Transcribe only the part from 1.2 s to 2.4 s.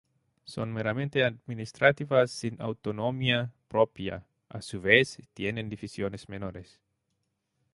administrativas